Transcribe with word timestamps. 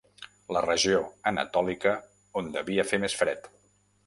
La 0.55 0.63
regió 0.65 1.01
anatòlica 1.33 1.93
on 2.43 2.51
devia 2.57 2.89
fer 2.95 3.01
més 3.05 3.19
fred. 3.23 3.53